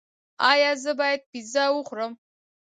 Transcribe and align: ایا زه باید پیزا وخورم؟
ایا 0.51 0.71
زه 0.83 0.91
باید 0.99 1.21
پیزا 1.31 1.65
وخورم؟ 1.73 2.13